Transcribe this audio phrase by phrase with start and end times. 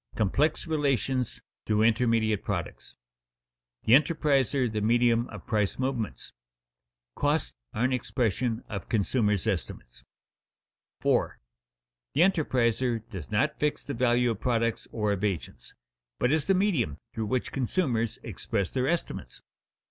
[0.15, 2.97] Complex Relations Through Intermediate Products_] [Sidenote:
[3.83, 10.03] The enterpriser the medium of price movements] [Sidenote: Costs are an expression of consumers' estimates]
[11.01, 11.39] 4.
[12.15, 15.75] _The enterpriser does not fix the value of products or of agents,
[16.17, 19.43] but is the medium through which consumers express their estimates.